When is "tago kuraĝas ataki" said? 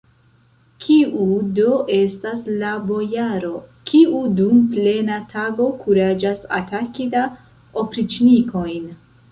5.35-7.11